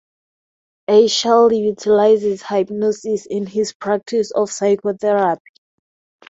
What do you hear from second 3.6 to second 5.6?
practice of psychotherapy.